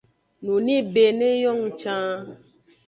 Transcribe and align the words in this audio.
Nunibe 0.43 1.05
ne 1.17 1.29
yong 1.43 1.65
can. 1.79 2.19